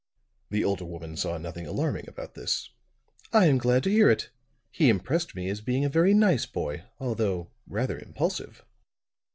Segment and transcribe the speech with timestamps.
[0.49, 2.71] The older woman saw nothing alarming about this.
[3.31, 4.31] "I am glad to hear it.
[4.71, 8.65] He impressed me as being a very nice boy, although rather impulsive."